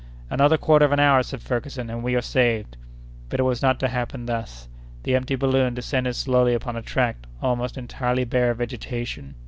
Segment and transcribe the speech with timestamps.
[0.31, 2.75] "Another quarter of an hour," said Ferguson, "and we are saved!"
[3.29, 4.67] But it was not to happen thus;
[5.03, 9.35] the empty balloon descended slowly upon a tract almost entirely bare of vegetation.